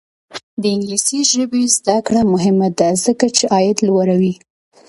د 0.61 0.63
انګلیسي 0.75 1.19
ژبې 1.31 1.61
زده 1.75 1.97
کړه 2.07 2.21
مهمه 2.33 2.69
ده 2.79 2.89
ځکه 3.05 3.25
چې 3.35 3.43
عاید 3.53 3.77
لوړوي. 3.87 4.33